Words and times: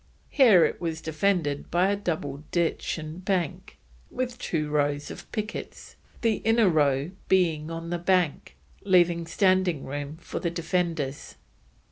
Here 0.31 0.65
it 0.65 0.81
was 0.81 0.99
defended 0.99 1.69
by 1.69 1.91
a 1.91 1.95
double 1.95 2.37
ditch 2.49 2.97
and 2.97 3.23
bank, 3.23 3.77
with 4.09 4.39
two 4.39 4.71
rows 4.71 5.11
of 5.11 5.31
pickets, 5.31 5.95
the 6.21 6.37
inner 6.37 6.67
row 6.67 7.11
being 7.27 7.69
on 7.69 7.91
the 7.91 7.99
bank, 7.99 8.57
leaving 8.81 9.27
standing 9.27 9.85
room 9.85 10.17
for 10.17 10.39
the 10.39 10.49
defenders. 10.49 11.35